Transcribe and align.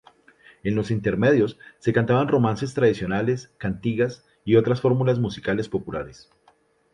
En 0.63 0.73
los 0.75 0.89
intermedios 0.89 1.59
se 1.77 1.93
cantaban 1.93 2.27
romances 2.27 2.73
tradicionales, 2.73 3.53
cantigas 3.59 4.25
y 4.43 4.55
otras 4.55 4.81
formas 4.81 5.19
musicales 5.19 5.69
populares. 5.69 6.31